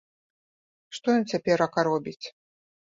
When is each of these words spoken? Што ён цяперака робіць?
Што 0.99 1.07
ён 1.19 1.23
цяперака 1.31 1.79
робіць? 1.91 2.25